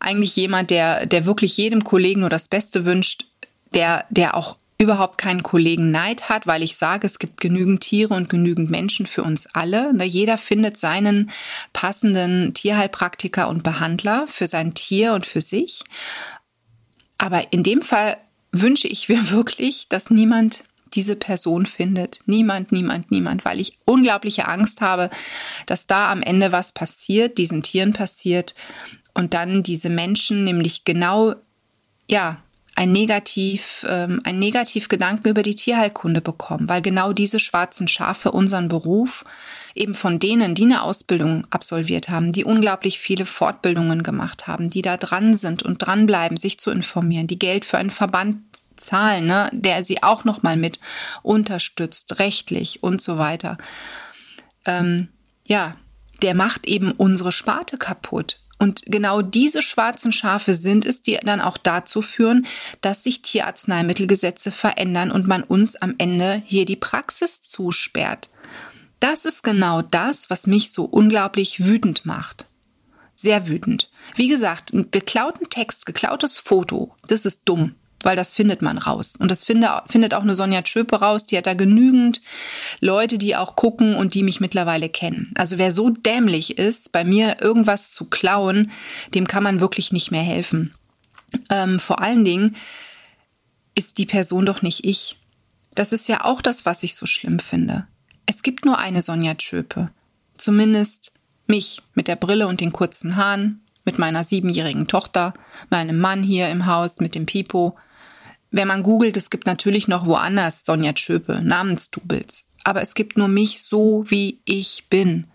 eigentlich 0.00 0.34
jemand, 0.36 0.70
der, 0.70 1.04
der 1.06 1.26
wirklich 1.26 1.56
jedem 1.56 1.84
Kollegen 1.84 2.20
nur 2.20 2.30
das 2.30 2.48
Beste 2.48 2.86
wünscht, 2.86 3.26
der, 3.74 4.06
der 4.08 4.34
auch 4.34 4.56
überhaupt 4.78 5.18
keinen 5.18 5.42
Kollegen 5.42 5.90
Neid 5.90 6.28
hat, 6.28 6.46
weil 6.46 6.62
ich 6.62 6.76
sage, 6.76 7.06
es 7.06 7.18
gibt 7.18 7.40
genügend 7.40 7.80
Tiere 7.80 8.14
und 8.14 8.28
genügend 8.28 8.70
Menschen 8.70 9.06
für 9.06 9.22
uns 9.22 9.46
alle. 9.54 9.94
Ne, 9.94 10.04
jeder 10.04 10.36
findet 10.36 10.76
seinen 10.76 11.30
passenden 11.72 12.54
Tierheilpraktiker 12.54 13.48
und 13.48 13.62
Behandler 13.62 14.26
für 14.26 14.46
sein 14.46 14.74
Tier 14.74 15.14
und 15.14 15.26
für 15.26 15.40
sich. 15.40 15.84
Aber 17.18 17.52
in 17.52 17.62
dem 17.62 17.82
Fall 17.82 18.16
wünsche 18.52 18.88
ich 18.88 19.08
mir 19.08 19.30
wirklich, 19.30 19.88
dass 19.88 20.10
niemand 20.10 20.64
diese 20.94 21.16
Person 21.16 21.66
findet. 21.66 22.20
Niemand, 22.26 22.70
niemand, 22.70 23.10
niemand, 23.10 23.44
weil 23.44 23.60
ich 23.60 23.78
unglaubliche 23.84 24.46
Angst 24.46 24.80
habe, 24.80 25.10
dass 25.66 25.86
da 25.86 26.10
am 26.10 26.22
Ende 26.22 26.52
was 26.52 26.72
passiert, 26.72 27.38
diesen 27.38 27.62
Tieren 27.62 27.92
passiert 27.92 28.54
und 29.12 29.34
dann 29.34 29.62
diese 29.62 29.90
Menschen 29.90 30.44
nämlich 30.44 30.84
genau, 30.84 31.34
ja, 32.08 32.43
ein 32.76 32.90
Negativ, 32.92 33.86
ähm, 33.88 34.20
ein 34.24 34.38
Negativgedanken 34.38 35.30
über 35.30 35.42
die 35.42 35.54
Tierheilkunde 35.54 36.20
bekommen, 36.20 36.68
weil 36.68 36.82
genau 36.82 37.12
diese 37.12 37.38
schwarzen 37.38 37.86
Schafe 37.86 38.32
unseren 38.32 38.68
Beruf 38.68 39.24
eben 39.74 39.94
von 39.94 40.18
denen, 40.18 40.54
die 40.54 40.64
eine 40.64 40.82
Ausbildung 40.82 41.46
absolviert 41.50 42.08
haben, 42.08 42.32
die 42.32 42.44
unglaublich 42.44 42.98
viele 42.98 43.26
Fortbildungen 43.26 44.02
gemacht 44.02 44.46
haben, 44.46 44.70
die 44.70 44.82
da 44.82 44.96
dran 44.96 45.34
sind 45.34 45.62
und 45.62 45.78
dranbleiben, 45.78 46.36
sich 46.36 46.58
zu 46.58 46.70
informieren, 46.70 47.26
die 47.26 47.38
Geld 47.38 47.64
für 47.64 47.78
einen 47.78 47.90
Verband 47.90 48.38
zahlen, 48.76 49.26
ne, 49.26 49.48
der 49.52 49.84
sie 49.84 50.02
auch 50.02 50.24
noch 50.24 50.42
mal 50.42 50.56
mit 50.56 50.80
unterstützt, 51.22 52.18
rechtlich 52.18 52.82
und 52.82 53.00
so 53.00 53.18
weiter. 53.18 53.56
ähm, 54.66 55.08
ja, 55.46 55.76
der 56.22 56.34
macht 56.34 56.66
eben 56.66 56.92
unsere 56.92 57.32
Sparte 57.32 57.76
kaputt. 57.76 58.40
Und 58.64 58.82
genau 58.86 59.20
diese 59.20 59.60
schwarzen 59.60 60.10
Schafe 60.10 60.54
sind 60.54 60.86
es, 60.86 61.02
die 61.02 61.18
dann 61.22 61.42
auch 61.42 61.58
dazu 61.58 62.00
führen, 62.00 62.46
dass 62.80 63.02
sich 63.02 63.20
Tierarzneimittelgesetze 63.20 64.50
verändern 64.50 65.10
und 65.10 65.26
man 65.26 65.42
uns 65.42 65.76
am 65.76 65.94
Ende 65.98 66.42
hier 66.46 66.64
die 66.64 66.74
Praxis 66.74 67.42
zusperrt. 67.42 68.30
Das 69.00 69.26
ist 69.26 69.42
genau 69.42 69.82
das, 69.82 70.30
was 70.30 70.46
mich 70.46 70.72
so 70.72 70.84
unglaublich 70.84 71.62
wütend 71.62 72.06
macht. 72.06 72.46
Sehr 73.14 73.48
wütend. 73.48 73.90
Wie 74.14 74.28
gesagt, 74.28 74.72
einen 74.72 74.90
geklauten 74.90 75.50
Text, 75.50 75.84
geklautes 75.84 76.38
Foto, 76.38 76.94
das 77.06 77.26
ist 77.26 77.42
dumm 77.44 77.74
weil 78.04 78.16
das 78.16 78.32
findet 78.32 78.62
man 78.62 78.78
raus. 78.78 79.14
Und 79.18 79.30
das 79.30 79.44
finde, 79.44 79.82
findet 79.88 80.14
auch 80.14 80.22
eine 80.22 80.34
Sonja 80.34 80.62
Tschöpe 80.62 80.96
raus. 80.96 81.26
Die 81.26 81.36
hat 81.36 81.46
da 81.46 81.54
genügend 81.54 82.22
Leute, 82.80 83.18
die 83.18 83.36
auch 83.36 83.56
gucken 83.56 83.96
und 83.96 84.14
die 84.14 84.22
mich 84.22 84.40
mittlerweile 84.40 84.88
kennen. 84.88 85.32
Also 85.36 85.58
wer 85.58 85.70
so 85.70 85.90
dämlich 85.90 86.58
ist, 86.58 86.92
bei 86.92 87.04
mir 87.04 87.40
irgendwas 87.40 87.90
zu 87.90 88.06
klauen, 88.06 88.70
dem 89.14 89.26
kann 89.26 89.42
man 89.42 89.60
wirklich 89.60 89.92
nicht 89.92 90.10
mehr 90.10 90.22
helfen. 90.22 90.74
Ähm, 91.50 91.80
vor 91.80 92.00
allen 92.00 92.24
Dingen 92.24 92.56
ist 93.74 93.98
die 93.98 94.06
Person 94.06 94.46
doch 94.46 94.62
nicht 94.62 94.84
ich. 94.84 95.18
Das 95.74 95.92
ist 95.92 96.08
ja 96.08 96.24
auch 96.24 96.40
das, 96.40 96.64
was 96.64 96.82
ich 96.82 96.94
so 96.94 97.06
schlimm 97.06 97.40
finde. 97.40 97.86
Es 98.26 98.42
gibt 98.42 98.64
nur 98.64 98.78
eine 98.78 99.02
Sonja 99.02 99.34
Tschöpe. 99.34 99.90
Zumindest 100.38 101.12
mich 101.46 101.82
mit 101.94 102.08
der 102.08 102.16
Brille 102.16 102.46
und 102.46 102.60
den 102.60 102.72
kurzen 102.72 103.16
Haaren, 103.16 103.60
mit 103.84 103.98
meiner 103.98 104.24
siebenjährigen 104.24 104.86
Tochter, 104.86 105.34
meinem 105.70 105.98
Mann 105.98 106.22
hier 106.22 106.48
im 106.48 106.66
Haus, 106.66 107.00
mit 107.00 107.14
dem 107.14 107.26
Pipo. 107.26 107.76
Wenn 108.56 108.68
man 108.68 108.84
googelt, 108.84 109.16
es 109.16 109.30
gibt 109.30 109.48
natürlich 109.48 109.88
noch 109.88 110.06
woanders 110.06 110.64
Sonja 110.64 110.92
Tschöpe, 110.92 111.40
Namensdubels. 111.42 112.46
Aber 112.62 112.82
es 112.82 112.94
gibt 112.94 113.18
nur 113.18 113.26
mich 113.26 113.64
so, 113.64 114.04
wie 114.06 114.38
ich 114.44 114.84
bin. 114.88 115.26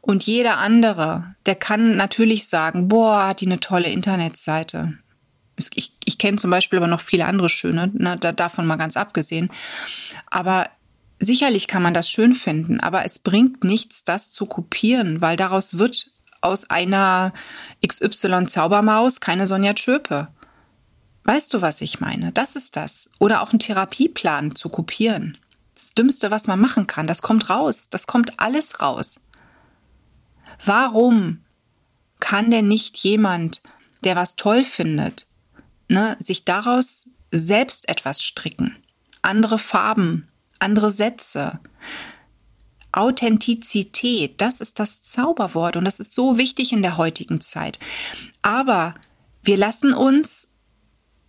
Und 0.00 0.24
jeder 0.24 0.58
andere, 0.58 1.36
der 1.46 1.54
kann 1.54 1.96
natürlich 1.96 2.48
sagen, 2.48 2.88
boah, 2.88 3.28
hat 3.28 3.42
die 3.42 3.46
eine 3.46 3.60
tolle 3.60 3.90
Internetseite. 3.90 4.94
Ich, 5.74 5.92
ich 6.04 6.18
kenne 6.18 6.36
zum 6.36 6.50
Beispiel 6.50 6.78
aber 6.78 6.88
noch 6.88 7.00
viele 7.00 7.26
andere 7.26 7.48
schöne, 7.48 7.92
ne, 7.94 8.16
davon 8.16 8.66
mal 8.66 8.74
ganz 8.74 8.96
abgesehen. 8.96 9.48
Aber 10.28 10.68
sicherlich 11.20 11.68
kann 11.68 11.84
man 11.84 11.94
das 11.94 12.10
schön 12.10 12.34
finden, 12.34 12.80
aber 12.80 13.04
es 13.04 13.20
bringt 13.20 13.62
nichts, 13.62 14.02
das 14.02 14.30
zu 14.30 14.46
kopieren, 14.46 15.20
weil 15.20 15.36
daraus 15.36 15.78
wird 15.78 16.10
aus 16.40 16.68
einer 16.68 17.32
XY 17.86 18.46
Zaubermaus 18.48 19.20
keine 19.20 19.46
Sonja 19.46 19.74
Tschöpe. 19.74 20.26
Weißt 21.24 21.54
du, 21.54 21.62
was 21.62 21.80
ich 21.80 22.00
meine? 22.00 22.32
Das 22.32 22.56
ist 22.56 22.76
das. 22.76 23.10
Oder 23.18 23.42
auch 23.42 23.50
einen 23.50 23.60
Therapieplan 23.60 24.54
zu 24.54 24.68
kopieren. 24.68 25.38
Das 25.74 25.94
Dümmste, 25.94 26.30
was 26.30 26.46
man 26.46 26.60
machen 26.60 26.86
kann, 26.86 27.06
das 27.06 27.22
kommt 27.22 27.48
raus. 27.48 27.88
Das 27.90 28.06
kommt 28.06 28.40
alles 28.40 28.80
raus. 28.80 29.20
Warum 30.64 31.44
kann 32.20 32.50
denn 32.50 32.68
nicht 32.68 32.96
jemand, 32.98 33.62
der 34.04 34.16
was 34.16 34.36
toll 34.36 34.64
findet, 34.64 35.26
ne, 35.88 36.16
sich 36.20 36.44
daraus 36.44 37.08
selbst 37.30 37.88
etwas 37.88 38.22
stricken? 38.22 38.76
Andere 39.22 39.58
Farben, 39.58 40.28
andere 40.58 40.90
Sätze. 40.90 41.60
Authentizität, 42.92 44.40
das 44.40 44.60
ist 44.60 44.78
das 44.78 45.00
Zauberwort 45.00 45.76
und 45.76 45.84
das 45.84 45.98
ist 45.98 46.12
so 46.12 46.36
wichtig 46.36 46.72
in 46.72 46.82
der 46.82 46.98
heutigen 46.98 47.40
Zeit. 47.40 47.78
Aber 48.42 48.94
wir 49.42 49.56
lassen 49.56 49.94
uns 49.94 50.48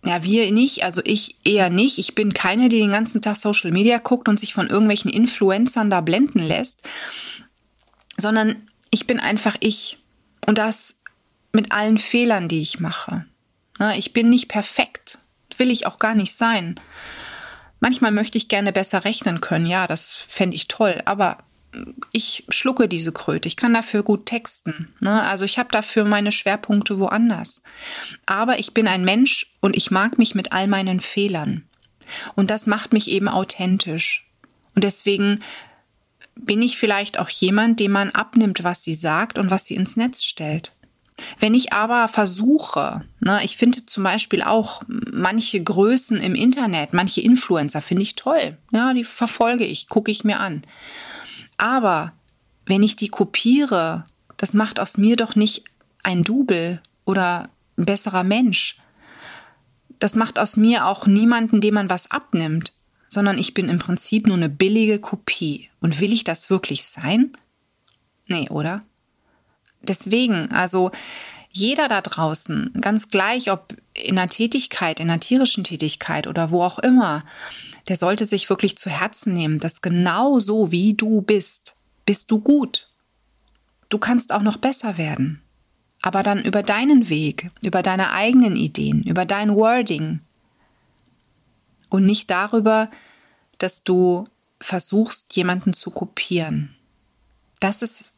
ja, 0.04 0.22
wir 0.22 0.52
nicht, 0.52 0.84
also 0.84 1.00
ich 1.04 1.36
eher 1.44 1.70
nicht. 1.70 1.98
Ich 1.98 2.14
bin 2.14 2.34
keine, 2.34 2.68
die 2.68 2.78
den 2.78 2.92
ganzen 2.92 3.22
Tag 3.22 3.36
Social 3.36 3.70
Media 3.70 3.98
guckt 3.98 4.28
und 4.28 4.38
sich 4.38 4.52
von 4.52 4.68
irgendwelchen 4.68 5.10
Influencern 5.10 5.88
da 5.90 6.00
blenden 6.00 6.40
lässt, 6.40 6.82
sondern 8.16 8.68
ich 8.90 9.06
bin 9.06 9.18
einfach 9.18 9.56
ich. 9.60 9.98
Und 10.46 10.58
das 10.58 10.96
mit 11.52 11.72
allen 11.72 11.98
Fehlern, 11.98 12.48
die 12.48 12.60
ich 12.60 12.80
mache. 12.80 13.24
Ich 13.96 14.12
bin 14.12 14.28
nicht 14.28 14.48
perfekt, 14.48 15.18
will 15.56 15.70
ich 15.70 15.86
auch 15.86 15.98
gar 15.98 16.14
nicht 16.14 16.34
sein. 16.34 16.74
Manchmal 17.80 18.12
möchte 18.12 18.38
ich 18.38 18.48
gerne 18.48 18.72
besser 18.72 19.04
rechnen 19.04 19.40
können, 19.40 19.66
ja, 19.66 19.86
das 19.86 20.14
fände 20.14 20.54
ich 20.54 20.68
toll, 20.68 21.02
aber 21.06 21.38
ich 22.12 22.44
schlucke 22.48 22.88
diese 22.88 23.12
Kröte. 23.12 23.48
Ich 23.48 23.56
kann 23.56 23.74
dafür 23.74 24.02
gut 24.02 24.26
texten. 24.26 24.92
Ne? 25.00 25.22
Also 25.22 25.44
ich 25.44 25.58
habe 25.58 25.70
dafür 25.70 26.04
meine 26.04 26.32
Schwerpunkte 26.32 26.98
woanders. 26.98 27.62
Aber 28.26 28.58
ich 28.58 28.74
bin 28.74 28.86
ein 28.88 29.04
Mensch 29.04 29.54
und 29.60 29.76
ich 29.76 29.90
mag 29.90 30.18
mich 30.18 30.34
mit 30.34 30.52
all 30.52 30.66
meinen 30.66 31.00
Fehlern. 31.00 31.64
Und 32.34 32.50
das 32.50 32.66
macht 32.66 32.92
mich 32.92 33.10
eben 33.10 33.28
authentisch. 33.28 34.26
Und 34.74 34.84
deswegen 34.84 35.38
bin 36.36 36.62
ich 36.62 36.76
vielleicht 36.76 37.18
auch 37.18 37.28
jemand, 37.28 37.80
dem 37.80 37.92
man 37.92 38.10
abnimmt, 38.10 38.64
was 38.64 38.82
sie 38.82 38.94
sagt 38.94 39.38
und 39.38 39.50
was 39.50 39.66
sie 39.66 39.74
ins 39.74 39.96
Netz 39.96 40.24
stellt. 40.24 40.74
Wenn 41.38 41.54
ich 41.54 41.72
aber 41.72 42.08
versuche, 42.08 43.04
ne, 43.20 43.40
ich 43.44 43.56
finde 43.56 43.86
zum 43.86 44.02
Beispiel 44.02 44.42
auch 44.42 44.82
manche 44.88 45.62
Größen 45.62 46.18
im 46.18 46.34
Internet, 46.34 46.92
manche 46.92 47.20
Influencer 47.20 47.82
finde 47.82 48.02
ich 48.02 48.16
toll. 48.16 48.56
Ja, 48.72 48.92
die 48.94 49.04
verfolge 49.04 49.64
ich, 49.64 49.88
gucke 49.88 50.10
ich 50.10 50.24
mir 50.24 50.40
an. 50.40 50.62
Aber 51.56 52.12
wenn 52.66 52.82
ich 52.82 52.96
die 52.96 53.08
kopiere, 53.08 54.04
das 54.36 54.54
macht 54.54 54.80
aus 54.80 54.98
mir 54.98 55.16
doch 55.16 55.36
nicht 55.36 55.64
ein 56.02 56.22
Double 56.22 56.80
oder 57.04 57.48
ein 57.76 57.86
besserer 57.86 58.24
Mensch. 58.24 58.78
Das 59.98 60.16
macht 60.16 60.38
aus 60.38 60.56
mir 60.56 60.86
auch 60.86 61.06
niemanden, 61.06 61.60
dem 61.60 61.74
man 61.74 61.90
was 61.90 62.10
abnimmt, 62.10 62.72
sondern 63.08 63.38
ich 63.38 63.54
bin 63.54 63.68
im 63.68 63.78
Prinzip 63.78 64.26
nur 64.26 64.36
eine 64.36 64.48
billige 64.48 64.98
Kopie. 64.98 65.70
Und 65.80 66.00
will 66.00 66.12
ich 66.12 66.24
das 66.24 66.50
wirklich 66.50 66.84
sein? 66.84 67.32
Nee, 68.26 68.48
oder? 68.48 68.82
Deswegen, 69.82 70.50
also 70.50 70.90
jeder 71.50 71.88
da 71.88 72.00
draußen, 72.00 72.72
ganz 72.80 73.10
gleich, 73.10 73.50
ob 73.50 73.74
in 73.94 74.16
der 74.16 74.28
Tätigkeit, 74.28 74.98
in 74.98 75.08
der 75.08 75.20
tierischen 75.20 75.62
Tätigkeit 75.62 76.26
oder 76.26 76.50
wo 76.50 76.62
auch 76.62 76.78
immer, 76.80 77.24
der 77.88 77.96
sollte 77.96 78.24
sich 78.26 78.48
wirklich 78.48 78.78
zu 78.78 78.90
Herzen 78.90 79.32
nehmen, 79.32 79.58
dass 79.58 79.82
genau 79.82 80.38
so 80.40 80.70
wie 80.70 80.94
du 80.94 81.22
bist, 81.22 81.76
bist 82.06 82.30
du 82.30 82.40
gut. 82.40 82.88
Du 83.88 83.98
kannst 83.98 84.32
auch 84.32 84.42
noch 84.42 84.56
besser 84.56 84.98
werden. 84.98 85.42
Aber 86.02 86.22
dann 86.22 86.42
über 86.42 86.62
deinen 86.62 87.08
Weg, 87.08 87.50
über 87.62 87.82
deine 87.82 88.12
eigenen 88.12 88.56
Ideen, 88.56 89.02
über 89.02 89.24
dein 89.24 89.54
Wording. 89.54 90.20
Und 91.88 92.04
nicht 92.04 92.30
darüber, 92.30 92.90
dass 93.58 93.84
du 93.84 94.28
versuchst, 94.60 95.36
jemanden 95.36 95.72
zu 95.72 95.90
kopieren. 95.90 96.74
Das 97.60 97.82
ist 97.82 98.14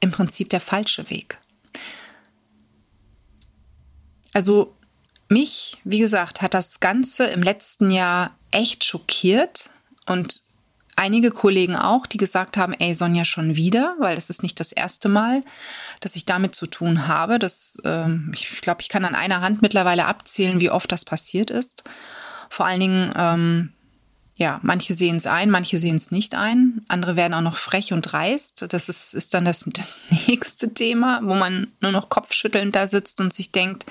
im 0.00 0.10
Prinzip 0.10 0.50
der 0.50 0.60
falsche 0.60 1.08
Weg. 1.10 1.40
Also 4.32 4.76
mich, 5.28 5.78
wie 5.84 5.98
gesagt, 5.98 6.42
hat 6.42 6.54
das 6.54 6.80
Ganze 6.80 7.26
im 7.26 7.42
letzten 7.42 7.90
Jahr 7.90 8.32
echt 8.50 8.84
schockiert 8.84 9.70
und 10.06 10.42
einige 10.96 11.30
Kollegen 11.30 11.76
auch, 11.76 12.06
die 12.06 12.18
gesagt 12.18 12.56
haben, 12.56 12.72
ey 12.74 12.94
Sonja 12.94 13.24
schon 13.24 13.56
wieder, 13.56 13.96
weil 13.98 14.14
das 14.14 14.30
ist 14.30 14.42
nicht 14.42 14.60
das 14.60 14.72
erste 14.72 15.08
Mal, 15.08 15.40
dass 16.00 16.16
ich 16.16 16.24
damit 16.24 16.54
zu 16.54 16.66
tun 16.66 17.08
habe. 17.08 17.38
Das, 17.38 17.78
ähm, 17.84 18.30
ich 18.34 18.60
glaube, 18.60 18.82
ich 18.82 18.88
kann 18.88 19.04
an 19.04 19.14
einer 19.14 19.40
Hand 19.40 19.62
mittlerweile 19.62 20.06
abzählen, 20.06 20.60
wie 20.60 20.70
oft 20.70 20.90
das 20.92 21.04
passiert 21.04 21.50
ist. 21.50 21.84
Vor 22.48 22.66
allen 22.66 22.80
Dingen 22.80 23.12
ähm, 23.16 23.72
ja, 24.36 24.58
manche 24.62 24.94
sehen 24.94 25.16
es 25.16 25.26
ein, 25.26 25.48
manche 25.48 25.78
sehen 25.78 25.94
es 25.94 26.10
nicht 26.10 26.34
ein. 26.34 26.84
Andere 26.88 27.14
werden 27.14 27.34
auch 27.34 27.40
noch 27.40 27.54
frech 27.54 27.92
und 27.92 28.02
dreist. 28.02 28.66
Das 28.68 28.88
ist, 28.88 29.14
ist 29.14 29.32
dann 29.32 29.44
das, 29.44 29.64
das 29.72 30.00
nächste 30.26 30.74
Thema, 30.74 31.20
wo 31.22 31.34
man 31.34 31.68
nur 31.80 31.92
noch 31.92 32.08
kopfschüttelnd 32.08 32.74
da 32.74 32.88
sitzt 32.88 33.20
und 33.20 33.32
sich 33.32 33.52
denkt, 33.52 33.84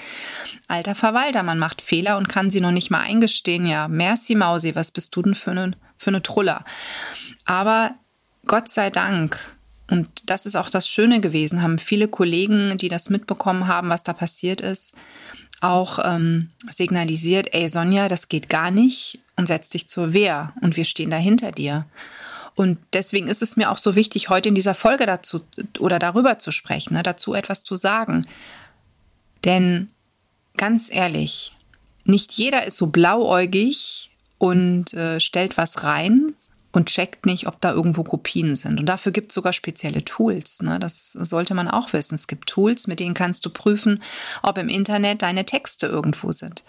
alter 0.67 0.95
Verwalter, 0.95 1.43
man 1.43 1.59
macht 1.59 1.81
Fehler 1.81 2.17
und 2.17 2.27
kann 2.27 2.51
sie 2.51 2.59
noch 2.59 2.71
nicht 2.71 2.91
mal 2.91 2.99
eingestehen. 2.99 3.65
Ja, 3.65 3.87
merci 3.87 4.35
Mausi, 4.35 4.75
was 4.75 4.91
bist 4.91 5.15
du 5.15 5.21
denn 5.21 5.35
für 5.35 5.51
eine, 5.51 5.71
für 5.97 6.09
eine 6.09 6.21
Truller? 6.21 6.65
Aber 7.45 7.91
Gott 8.45 8.69
sei 8.69 8.89
Dank, 8.89 9.55
und 9.89 10.29
das 10.29 10.45
ist 10.45 10.57
auch 10.57 10.69
das 10.69 10.89
Schöne 10.89 11.21
gewesen, 11.21 11.61
haben 11.61 11.79
viele 11.79 12.09
Kollegen, 12.09 12.77
die 12.77 12.89
das 12.89 13.09
mitbekommen 13.09 13.67
haben, 13.67 13.87
was 13.87 14.03
da 14.03 14.11
passiert 14.11 14.59
ist, 14.59 14.93
auch 15.61 15.99
ähm, 16.03 16.49
signalisiert, 16.69 17.53
ey 17.53 17.69
Sonja, 17.69 18.09
das 18.09 18.27
geht 18.27 18.49
gar 18.49 18.69
nicht 18.69 19.22
und 19.35 19.47
setz 19.47 19.69
dich 19.69 19.87
zur 19.87 20.13
Wehr 20.13 20.53
und 20.61 20.77
wir 20.77 20.85
stehen 20.85 21.09
da 21.09 21.17
hinter 21.17 21.51
dir. 21.51 21.85
Und 22.55 22.77
deswegen 22.93 23.27
ist 23.27 23.41
es 23.41 23.57
mir 23.57 23.71
auch 23.71 23.79
so 23.79 23.95
wichtig, 23.95 24.29
heute 24.29 24.49
in 24.49 24.55
dieser 24.55 24.75
Folge 24.75 25.05
dazu 25.05 25.41
oder 25.79 25.97
darüber 25.97 26.37
zu 26.37 26.51
sprechen, 26.51 26.93
ne, 26.93 27.01
dazu 27.01 27.33
etwas 27.33 27.63
zu 27.63 27.75
sagen. 27.75 28.27
Denn 29.43 29.87
ganz 30.55 30.93
ehrlich, 30.93 31.53
nicht 32.05 32.31
jeder 32.33 32.65
ist 32.65 32.77
so 32.77 32.87
blauäugig 32.87 34.11
und 34.37 34.93
äh, 34.93 35.19
stellt 35.19 35.57
was 35.57 35.83
rein, 35.83 36.35
und 36.73 36.87
checkt 36.87 37.25
nicht, 37.25 37.47
ob 37.47 37.61
da 37.61 37.71
irgendwo 37.71 38.03
Kopien 38.03 38.55
sind. 38.55 38.79
Und 38.79 38.87
dafür 38.87 39.11
gibt 39.11 39.31
es 39.31 39.35
sogar 39.35 39.53
spezielle 39.53 40.03
Tools. 40.03 40.61
Ne? 40.61 40.79
Das 40.79 41.11
sollte 41.11 41.53
man 41.53 41.67
auch 41.67 41.93
wissen. 41.93 42.15
Es 42.15 42.27
gibt 42.27 42.49
Tools, 42.49 42.87
mit 42.87 42.99
denen 42.99 43.13
kannst 43.13 43.45
du 43.45 43.51
prüfen, 43.51 44.01
ob 44.41 44.57
im 44.57 44.69
Internet 44.69 45.21
deine 45.21 45.45
Texte 45.45 45.85
irgendwo 45.85 46.31
sind. 46.31 46.63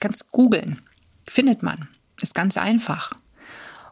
Kannst 0.00 0.30
googeln. 0.32 0.82
Findet 1.26 1.62
man. 1.62 1.88
Ist 2.20 2.34
ganz 2.34 2.56
einfach. 2.56 3.12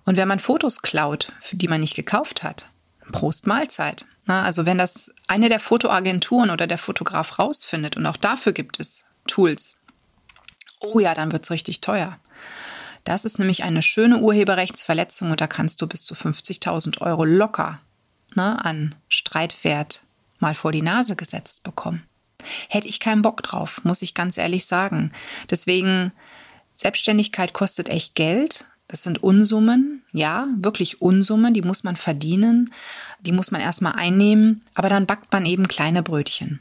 Und 0.05 0.17
wenn 0.17 0.29
man 0.29 0.39
Fotos 0.39 0.83
klaut, 0.83 1.33
für 1.41 1.57
die 1.57 1.69
man 1.69 1.81
nicht 1.81 1.97
gekauft 1.97 2.43
hat, 2.43 2.69
Prost 3.13 3.47
Mahlzeit. 3.47 4.07
Also 4.27 4.65
wenn 4.65 4.79
das 4.79 5.11
eine 5.27 5.49
der 5.49 5.61
Fotoagenturen 5.61 6.51
oder 6.51 6.67
der 6.67 6.79
Fotograf 6.79 7.39
rausfindet 7.39 7.97
und 7.97 8.07
auch 8.07 8.17
dafür 8.17 8.53
gibt 8.53 8.81
es 8.81 9.05
Tools, 9.27 9.77
oh 10.81 10.99
ja, 10.99 11.15
dann 11.15 11.33
wird 11.33 11.45
es 11.45 11.51
richtig 11.51 11.81
teuer. 11.81 12.19
Das 13.05 13.27
ist 13.27 13.39
nämlich 13.39 13.65
eine 13.65 13.83
schöne 13.83 14.19
Urheberrechtsverletzung 14.19 15.31
und 15.31 15.41
da 15.41 15.47
kannst 15.47 15.83
du 15.83 15.87
bis 15.87 16.05
zu 16.05 16.15
50.000 16.15 17.03
Euro 17.03 17.25
locker 17.25 17.81
ne, 18.35 18.65
an 18.65 18.95
Streitwert 19.09 20.05
mal 20.39 20.55
vor 20.55 20.73
die 20.73 20.83
Nase 20.83 21.17
gesetzt 21.17 21.63
bekommen. 21.63 22.03
Hätte 22.69 22.89
ich 22.89 23.01
keinen 23.01 23.23
Bock 23.23 23.43
drauf, 23.43 23.83
muss 23.85 24.03
ich 24.03 24.15
ganz 24.15 24.39
ehrlich 24.39 24.67
sagen. 24.67 25.13
Deswegen, 25.51 26.13
Selbstständigkeit 26.75 27.53
kostet 27.53 27.89
echt 27.89 28.15
Geld. 28.15 28.67
Das 28.89 29.03
sind 29.03 29.23
Unsummen, 29.23 30.03
ja, 30.13 30.47
wirklich 30.59 31.01
Unsummen, 31.01 31.55
die 31.55 31.63
muss 31.63 31.85
man 31.85 31.97
verdienen, 31.97 32.71
die 33.21 33.33
muss 33.33 33.51
man 33.51 33.61
erstmal 33.61 33.95
einnehmen, 33.95 34.61
aber 34.75 34.91
dann 34.91 35.07
backt 35.07 35.33
man 35.33 35.47
eben 35.47 35.69
kleine 35.69 36.03
Brötchen. 36.03 36.61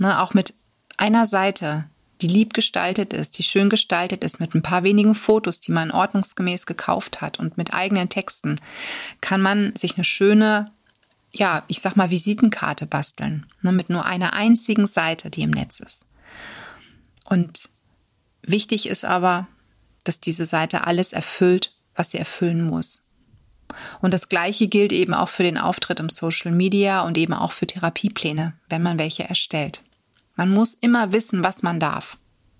Ne, 0.00 0.20
auch 0.20 0.32
mit 0.32 0.54
einer 0.96 1.26
Seite 1.26 1.84
die 2.20 2.26
lieb 2.26 2.52
gestaltet 2.52 3.12
ist, 3.12 3.38
die 3.38 3.42
schön 3.42 3.68
gestaltet 3.68 4.24
ist, 4.24 4.40
mit 4.40 4.54
ein 4.54 4.62
paar 4.62 4.82
wenigen 4.82 5.14
Fotos, 5.14 5.60
die 5.60 5.72
man 5.72 5.90
ordnungsgemäß 5.90 6.66
gekauft 6.66 7.20
hat 7.20 7.38
und 7.38 7.56
mit 7.56 7.74
eigenen 7.74 8.08
Texten, 8.08 8.56
kann 9.20 9.40
man 9.40 9.76
sich 9.76 9.94
eine 9.94 10.04
schöne, 10.04 10.72
ja, 11.30 11.62
ich 11.68 11.80
sag 11.80 11.96
mal, 11.96 12.10
Visitenkarte 12.10 12.86
basteln, 12.86 13.46
ne, 13.62 13.72
mit 13.72 13.90
nur 13.90 14.04
einer 14.04 14.34
einzigen 14.34 14.86
Seite, 14.86 15.30
die 15.30 15.42
im 15.42 15.50
Netz 15.50 15.80
ist. 15.80 16.06
Und 17.24 17.68
wichtig 18.42 18.88
ist 18.88 19.04
aber, 19.04 19.48
dass 20.04 20.20
diese 20.20 20.46
Seite 20.46 20.86
alles 20.86 21.12
erfüllt, 21.12 21.72
was 21.94 22.12
sie 22.12 22.18
erfüllen 22.18 22.62
muss. 22.62 23.04
Und 24.00 24.14
das 24.14 24.28
Gleiche 24.28 24.68
gilt 24.68 24.92
eben 24.92 25.14
auch 25.14 25.28
für 25.28 25.42
den 25.42 25.58
Auftritt 25.58 26.00
im 26.00 26.08
Social 26.08 26.52
Media 26.52 27.02
und 27.02 27.18
eben 27.18 27.34
auch 27.34 27.52
für 27.52 27.66
Therapiepläne, 27.66 28.54
wenn 28.68 28.82
man 28.82 28.98
welche 28.98 29.28
erstellt. 29.28 29.82
Man 30.36 30.50
muss 30.50 30.74
immer 30.74 31.12
wissen, 31.12 31.44
was 31.44 31.62
man 31.62 31.80
darf. 31.80 32.16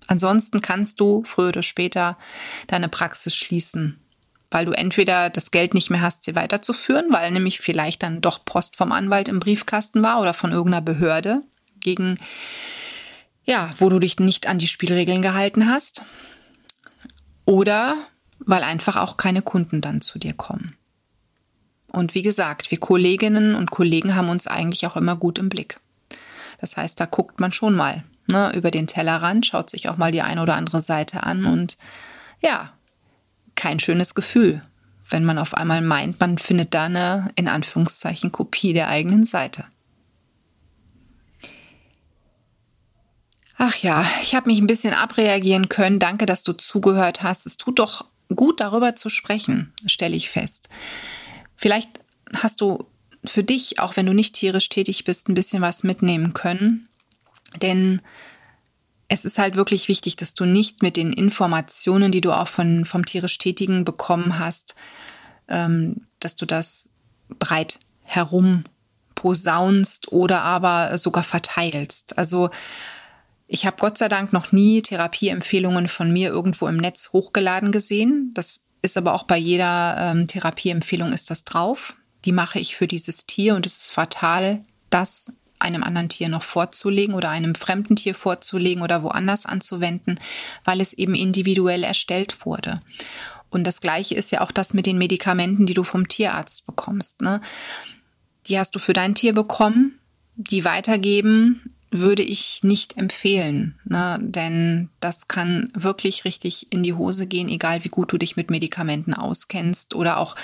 Ansonsten 0.07 0.61
kannst 0.61 0.99
du 0.99 1.23
früher 1.25 1.49
oder 1.49 1.63
später 1.63 2.17
deine 2.67 2.89
Praxis 2.89 3.35
schließen, 3.35 3.99
weil 4.51 4.65
du 4.65 4.71
entweder 4.71 5.29
das 5.29 5.51
Geld 5.51 5.73
nicht 5.73 5.89
mehr 5.89 6.01
hast, 6.01 6.23
sie 6.23 6.35
weiterzuführen, 6.35 7.05
weil 7.11 7.31
nämlich 7.31 7.59
vielleicht 7.59 8.03
dann 8.03 8.21
doch 8.21 8.43
Post 8.43 8.75
vom 8.75 8.91
Anwalt 8.91 9.27
im 9.27 9.39
Briefkasten 9.39 10.03
war 10.03 10.19
oder 10.19 10.33
von 10.33 10.51
irgendeiner 10.51 10.81
Behörde 10.81 11.43
gegen, 11.79 12.17
ja, 13.49 13.71
wo 13.77 13.89
du 13.89 13.97
dich 13.97 14.19
nicht 14.19 14.45
an 14.45 14.59
die 14.59 14.67
Spielregeln 14.67 15.23
gehalten 15.23 15.67
hast. 15.67 16.03
Oder 17.45 17.95
weil 18.37 18.61
einfach 18.61 18.95
auch 18.95 19.17
keine 19.17 19.41
Kunden 19.41 19.81
dann 19.81 20.01
zu 20.01 20.19
dir 20.19 20.33
kommen. 20.33 20.75
Und 21.87 22.13
wie 22.13 22.21
gesagt, 22.21 22.69
wir 22.69 22.79
Kolleginnen 22.79 23.55
und 23.55 23.71
Kollegen 23.71 24.13
haben 24.13 24.29
uns 24.29 24.45
eigentlich 24.45 24.85
auch 24.85 24.95
immer 24.95 25.15
gut 25.15 25.39
im 25.39 25.49
Blick. 25.49 25.79
Das 26.61 26.77
heißt, 26.77 26.99
da 26.99 27.05
guckt 27.05 27.39
man 27.39 27.51
schon 27.51 27.75
mal 27.75 28.03
ne, 28.27 28.53
über 28.55 28.69
den 28.69 28.85
Tellerrand, 28.85 29.47
schaut 29.47 29.71
sich 29.71 29.89
auch 29.89 29.97
mal 29.97 30.11
die 30.11 30.21
eine 30.21 30.43
oder 30.43 30.55
andere 30.55 30.79
Seite 30.79 31.23
an 31.23 31.45
und 31.45 31.79
ja, 32.41 32.71
kein 33.55 33.79
schönes 33.79 34.13
Gefühl, 34.13 34.61
wenn 35.09 35.25
man 35.25 35.39
auf 35.39 35.55
einmal 35.55 35.81
meint, 35.81 36.19
man 36.19 36.37
findet 36.37 36.75
da 36.75 36.85
eine 36.85 37.31
in 37.35 37.47
Anführungszeichen 37.47 38.31
Kopie 38.31 38.73
der 38.73 38.89
eigenen 38.89 39.25
Seite. 39.25 39.65
Ach 43.61 43.75
ja, 43.75 44.09
ich 44.21 44.35
habe 44.35 44.49
mich 44.49 44.59
ein 44.59 44.67
bisschen 44.67 44.93
abreagieren 44.93 45.67
können. 45.67 45.99
Danke, 45.99 46.25
dass 46.25 46.43
du 46.43 46.53
zugehört 46.53 47.23
hast. 47.23 47.45
Es 47.45 47.57
tut 47.57 47.77
doch 47.77 48.05
gut, 48.33 48.61
darüber 48.61 48.95
zu 48.95 49.09
sprechen, 49.09 49.73
stelle 49.85 50.15
ich 50.15 50.29
fest. 50.29 50.69
Vielleicht 51.57 51.99
hast 52.33 52.61
du 52.61 52.85
für 53.25 53.43
dich, 53.43 53.79
auch 53.79 53.97
wenn 53.97 54.05
du 54.05 54.13
nicht 54.13 54.33
tierisch 54.33 54.69
tätig 54.69 55.03
bist, 55.03 55.27
ein 55.27 55.33
bisschen 55.33 55.61
was 55.61 55.83
mitnehmen 55.83 56.33
können. 56.33 56.87
Denn 57.61 58.01
es 59.09 59.25
ist 59.25 59.37
halt 59.37 59.57
wirklich 59.57 59.89
wichtig, 59.89 60.15
dass 60.15 60.35
du 60.35 60.45
nicht 60.45 60.81
mit 60.81 60.95
den 60.95 61.11
Informationen, 61.11 62.13
die 62.13 62.21
du 62.21 62.31
auch 62.31 62.47
von, 62.47 62.85
vom 62.85 63.05
tierisch 63.05 63.39
Tätigen 63.39 63.83
bekommen 63.83 64.39
hast, 64.39 64.75
ähm, 65.49 66.07
dass 66.21 66.37
du 66.37 66.45
das 66.45 66.87
breit 67.27 67.81
herum 68.03 68.63
posaunst 69.15 70.13
oder 70.13 70.43
aber 70.43 70.97
sogar 70.97 71.23
verteilst. 71.23 72.17
Also 72.17 72.51
ich 73.49 73.65
habe 73.65 73.77
Gott 73.79 73.97
sei 73.97 74.07
Dank 74.07 74.31
noch 74.31 74.51
nie 74.51 74.81
Therapieempfehlungen 74.81 75.89
von 75.89 76.13
mir 76.13 76.29
irgendwo 76.29 76.67
im 76.67 76.77
Netz 76.77 77.09
hochgeladen 77.11 77.71
gesehen. 77.71 78.31
Das 78.33 78.63
ist 78.81 78.95
aber 78.95 79.13
auch 79.13 79.23
bei 79.23 79.37
jeder 79.37 79.97
ähm, 79.99 80.27
Therapieempfehlung 80.27 81.11
ist 81.11 81.29
das 81.29 81.43
drauf 81.43 81.95
die 82.25 82.31
mache 82.31 82.59
ich 82.59 82.75
für 82.75 82.87
dieses 82.87 83.25
Tier 83.25 83.55
und 83.55 83.65
es 83.65 83.77
ist 83.77 83.91
fatal, 83.91 84.63
das 84.89 85.31
einem 85.57 85.83
anderen 85.83 86.09
Tier 86.09 86.29
noch 86.29 86.43
vorzulegen 86.43 87.13
oder 87.13 87.29
einem 87.29 87.53
fremden 87.53 87.95
Tier 87.95 88.15
vorzulegen 88.15 88.81
oder 88.81 89.03
woanders 89.03 89.45
anzuwenden, 89.45 90.19
weil 90.63 90.79
es 90.79 90.93
eben 90.93 91.15
individuell 91.15 91.83
erstellt 91.83 92.45
wurde. 92.45 92.81
Und 93.49 93.65
das 93.65 93.81
Gleiche 93.81 94.15
ist 94.15 94.31
ja 94.31 94.41
auch 94.41 94.51
das 94.51 94.73
mit 94.73 94.85
den 94.85 94.97
Medikamenten, 94.97 95.65
die 95.65 95.73
du 95.73 95.83
vom 95.83 96.07
Tierarzt 96.07 96.65
bekommst. 96.65 97.21
Ne? 97.21 97.41
Die 98.45 98.57
hast 98.57 98.73
du 98.75 98.79
für 98.79 98.93
dein 98.93 99.15
Tier 99.15 99.33
bekommen, 99.33 99.99
die 100.35 100.63
weitergeben 100.63 101.73
würde 101.91 102.21
ich 102.21 102.63
nicht 102.63 102.97
empfehlen, 102.97 103.79
ne? 103.85 104.19
denn 104.21 104.89
das 104.99 105.27
kann 105.27 105.69
wirklich 105.73 106.23
richtig 106.25 106.71
in 106.71 106.83
die 106.83 106.93
Hose 106.93 107.25
gehen, 107.25 107.49
egal 107.49 107.83
wie 107.83 107.89
gut 107.89 108.11
du 108.11 108.17
dich 108.17 108.35
mit 108.35 108.51
Medikamenten 108.51 109.13
auskennst 109.13 109.95
oder 109.95 110.17
auch 110.17 110.35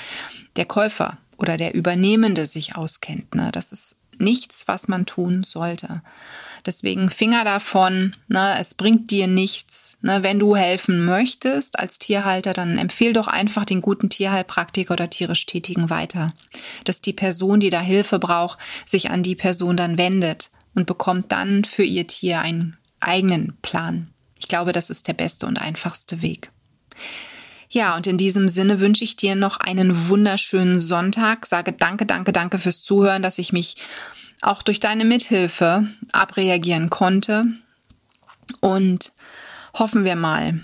der 0.56 0.66
Käufer 0.66 1.20
oder 1.38 1.58
der 1.58 1.76
Übernehmende 1.76 2.48
sich 2.48 2.76
auskennt. 2.76 3.36
Ne? 3.36 3.52
Das 3.52 3.72
ist 3.72 3.98
nichts, 4.18 4.68
was 4.68 4.88
man 4.88 5.06
tun 5.06 5.44
sollte. 5.44 6.02
Deswegen 6.66 7.10
Finger 7.10 7.44
davon, 7.44 8.14
ne, 8.28 8.56
es 8.60 8.74
bringt 8.74 9.12
dir 9.12 9.28
nichts. 9.28 9.98
Ne, 10.02 10.24
wenn 10.24 10.40
du 10.40 10.56
helfen 10.56 11.06
möchtest 11.06 11.78
als 11.78 12.00
Tierhalter, 12.00 12.54
dann 12.54 12.78
empfehl 12.78 13.14
doch 13.14 13.28
einfach 13.28 13.66
den 13.66 13.82
guten 13.82 14.10
Tierheilpraktiker 14.10 14.94
oder 14.94 15.10
tierisch 15.10 15.46
Tätigen 15.46 15.90
weiter. 15.90 16.34
Dass 16.86 17.02
die 17.02 17.14
Person, 17.14 17.60
die 17.60 17.70
da 17.70 17.82
Hilfe 17.82 18.18
braucht, 18.18 18.58
sich 18.86 19.12
an 19.12 19.22
die 19.22 19.36
Person 19.36 19.78
dann 19.78 19.98
wendet 19.98 20.50
und 20.76 20.86
bekommt 20.86 21.32
dann 21.32 21.64
für 21.64 21.84
ihr 21.84 22.06
Tier 22.06 22.40
einen 22.40 22.78
eigenen 23.00 23.58
Plan. 23.62 24.10
Ich 24.38 24.48
glaube, 24.48 24.74
das 24.74 24.90
ist 24.90 25.08
der 25.08 25.14
beste 25.14 25.46
und 25.48 25.58
einfachste 25.58 26.22
Weg. 26.22 26.52
Ja, 27.70 27.96
und 27.96 28.08
in 28.08 28.18
diesem 28.18 28.48
Sinne 28.48 28.80
wünsche 28.80 29.04
ich 29.04 29.16
dir 29.16 29.36
noch 29.36 29.58
einen 29.58 30.08
wunderschönen 30.10 30.80
Sonntag. 30.80 31.46
Sage 31.46 31.74
danke, 31.74 32.06
danke, 32.06 32.32
danke 32.32 32.60
fürs 32.60 32.84
Zuhören, 32.84 33.24
dass 33.24 33.38
ich 33.38 33.52
mich 33.52 33.76
auch 34.42 34.62
durch 34.62 34.80
deine 34.80 35.06
Mithilfe 35.06 35.88
abreagieren 36.12 36.90
konnte. 36.90 37.46
Und 38.62 39.14
hoffen 39.74 40.04
wir 40.04 40.16
mal, 40.16 40.62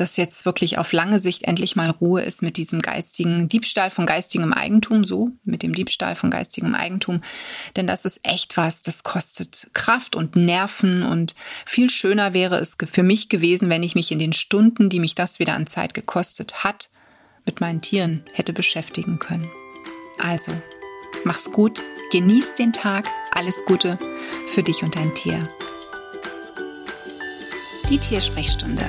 dass 0.00 0.16
jetzt 0.16 0.46
wirklich 0.46 0.78
auf 0.78 0.92
lange 0.92 1.18
Sicht 1.18 1.44
endlich 1.44 1.76
mal 1.76 1.90
Ruhe 1.90 2.22
ist 2.22 2.40
mit 2.40 2.56
diesem 2.56 2.80
geistigen 2.80 3.48
Diebstahl 3.48 3.90
von 3.90 4.06
geistigem 4.06 4.52
Eigentum, 4.54 5.04
so 5.04 5.30
mit 5.44 5.62
dem 5.62 5.74
Diebstahl 5.74 6.16
von 6.16 6.30
geistigem 6.30 6.74
Eigentum. 6.74 7.20
Denn 7.76 7.86
das 7.86 8.06
ist 8.06 8.20
echt 8.22 8.56
was, 8.56 8.80
das 8.80 9.02
kostet 9.02 9.68
Kraft 9.74 10.16
und 10.16 10.36
Nerven 10.36 11.02
und 11.02 11.34
viel 11.66 11.90
schöner 11.90 12.32
wäre 12.32 12.58
es 12.58 12.76
für 12.90 13.02
mich 13.02 13.28
gewesen, 13.28 13.68
wenn 13.68 13.82
ich 13.82 13.94
mich 13.94 14.10
in 14.10 14.18
den 14.18 14.32
Stunden, 14.32 14.88
die 14.88 15.00
mich 15.00 15.14
das 15.14 15.38
wieder 15.38 15.54
an 15.54 15.66
Zeit 15.66 15.92
gekostet 15.92 16.64
hat, 16.64 16.88
mit 17.44 17.60
meinen 17.60 17.82
Tieren 17.82 18.22
hätte 18.32 18.54
beschäftigen 18.54 19.18
können. 19.18 19.46
Also, 20.18 20.52
mach's 21.24 21.52
gut, 21.52 21.82
genieß 22.10 22.54
den 22.54 22.72
Tag, 22.72 23.06
alles 23.32 23.64
Gute 23.66 23.98
für 24.48 24.62
dich 24.62 24.82
und 24.82 24.96
dein 24.96 25.14
Tier. 25.14 25.46
Die 27.90 27.98
Tiersprechstunde 27.98 28.88